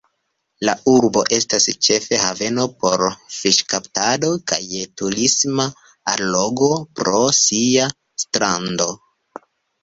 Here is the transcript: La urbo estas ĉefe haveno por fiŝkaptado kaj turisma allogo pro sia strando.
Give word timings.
La 0.67 0.73
urbo 0.91 1.21
estas 1.35 1.67
ĉefe 1.87 2.17
haveno 2.21 2.65
por 2.85 3.03
fiŝkaptado 3.33 4.31
kaj 4.53 4.59
turisma 5.03 5.67
allogo 6.15 6.71
pro 7.01 7.21
sia 7.43 7.87
strando. 8.25 8.91